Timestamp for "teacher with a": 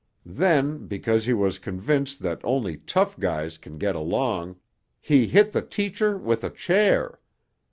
5.61-6.49